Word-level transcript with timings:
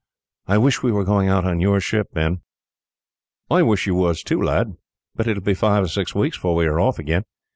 "I 0.47 0.57
wish 0.57 0.81
we 0.81 0.91
were 0.91 1.03
going 1.03 1.29
out 1.29 1.45
in 1.45 1.59
your 1.61 1.79
ship, 1.79 2.07
Ben." 2.11 2.41
"I 3.51 3.61
wish 3.61 3.85
you 3.85 3.93
was, 3.93 4.23
lad; 4.31 4.73
but 5.13 5.27
it 5.27 5.35
will 5.35 5.43
be 5.43 5.53
five 5.53 5.83
or 5.83 5.87
six 5.89 6.15
weeks 6.15 6.37
before 6.37 6.55
we 6.55 6.65
are 6.65 6.79
off 6.79 6.97
again. 6.97 7.23